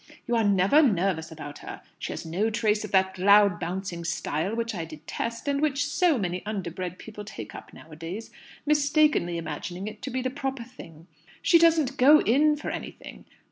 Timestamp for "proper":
10.31-10.63